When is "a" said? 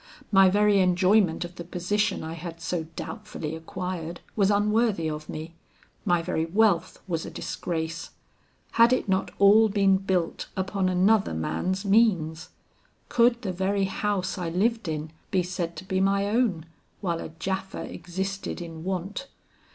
7.23-7.29, 17.21-17.29